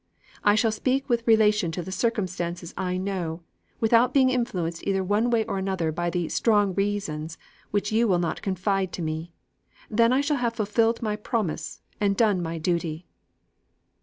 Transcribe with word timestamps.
I 0.43 0.55
shall 0.55 0.71
speak 0.71 1.07
with 1.07 1.27
relation 1.27 1.69
to 1.73 1.83
the 1.83 1.91
circumstances 1.91 2.73
I 2.75 2.97
know, 2.97 3.43
without 3.79 4.15
being 4.15 4.31
influenced 4.31 4.83
either 4.87 5.03
one 5.03 5.29
way 5.29 5.45
or 5.45 5.59
another 5.59 5.91
by 5.91 6.09
the 6.09 6.27
'strong 6.29 6.73
reasons' 6.73 7.37
which 7.69 7.91
you 7.91 8.07
will 8.07 8.17
not 8.17 8.41
confide 8.41 8.91
to 8.93 9.03
me. 9.03 9.31
Then 9.91 10.11
I 10.11 10.21
shall 10.21 10.37
have 10.37 10.55
fulfilled 10.55 11.03
my 11.03 11.15
promise, 11.15 11.83
and 11.99 12.17
done 12.17 12.41
my 12.41 12.57
duty. 12.57 13.05